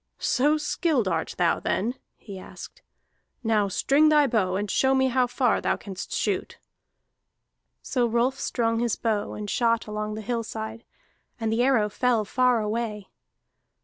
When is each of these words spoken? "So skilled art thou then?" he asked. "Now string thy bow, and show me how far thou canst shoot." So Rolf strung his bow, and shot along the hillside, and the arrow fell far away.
"So 0.17 0.57
skilled 0.57 1.07
art 1.07 1.35
thou 1.37 1.59
then?" 1.59 1.93
he 2.17 2.39
asked. 2.39 2.81
"Now 3.43 3.67
string 3.67 4.09
thy 4.09 4.25
bow, 4.25 4.55
and 4.55 4.65
show 4.71 4.95
me 4.95 5.09
how 5.09 5.27
far 5.27 5.61
thou 5.61 5.77
canst 5.77 6.11
shoot." 6.11 6.57
So 7.83 8.07
Rolf 8.07 8.39
strung 8.39 8.79
his 8.79 8.95
bow, 8.95 9.33
and 9.35 9.47
shot 9.47 9.85
along 9.85 10.15
the 10.15 10.21
hillside, 10.21 10.85
and 11.39 11.53
the 11.53 11.61
arrow 11.61 11.87
fell 11.87 12.25
far 12.25 12.61
away. 12.61 13.09